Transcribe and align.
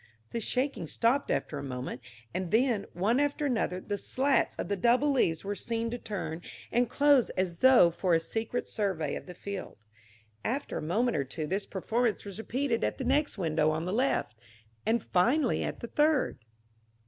The 0.31 0.39
shaking 0.39 0.87
stopped 0.87 1.29
after 1.29 1.59
a 1.59 1.63
moment, 1.63 2.01
and 2.33 2.49
then, 2.49 2.87
one 2.93 3.19
after 3.19 3.45
another, 3.45 3.79
the 3.79 3.99
slats 3.99 4.55
of 4.55 4.67
the 4.67 4.75
double 4.75 5.11
leaves 5.11 5.43
were 5.45 5.53
seen 5.53 5.91
to 5.91 5.99
turn 5.99 6.41
and 6.71 6.89
close 6.89 7.29
as 7.37 7.59
though 7.59 7.91
for 7.91 8.15
a 8.15 8.19
secret 8.19 8.67
survey 8.67 9.13
of 9.13 9.27
the 9.27 9.35
field. 9.35 9.77
After 10.43 10.79
a 10.79 10.81
moment 10.81 11.17
or 11.17 11.23
two 11.23 11.45
this 11.45 11.67
performance 11.67 12.25
was 12.25 12.39
repeated 12.39 12.83
at 12.83 12.97
the 12.97 13.03
next 13.05 13.37
window 13.37 13.69
on 13.69 13.85
the 13.85 13.93
left, 13.93 14.35
and 14.87 15.03
finally 15.03 15.63
at 15.63 15.83
a 15.83 15.87
third. 15.87 16.39